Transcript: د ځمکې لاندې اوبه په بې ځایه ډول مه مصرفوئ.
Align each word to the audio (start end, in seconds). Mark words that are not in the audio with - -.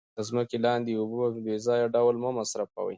د 0.17 0.19
ځمکې 0.29 0.57
لاندې 0.65 0.91
اوبه 0.95 1.27
په 1.33 1.39
بې 1.45 1.55
ځایه 1.65 1.87
ډول 1.95 2.15
مه 2.23 2.29
مصرفوئ. 2.39 2.89